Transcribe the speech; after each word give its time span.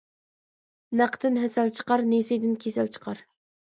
نەقتىن 1.01 1.37
ھەسەل 1.43 1.71
چىقار 1.81 2.05
نېسىدىن 2.15 2.57
كېسەل 2.65 2.91
چىقار. 2.97 3.23